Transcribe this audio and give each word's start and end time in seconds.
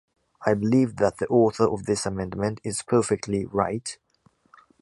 I 0.43 0.55
believe 0.55 0.95
that 0.95 1.19
the 1.19 1.27
author 1.27 1.65
of 1.65 1.85
this 1.85 2.07
amendment 2.07 2.59
is 2.63 2.81
perfectly 2.81 3.45
right. 3.45 3.99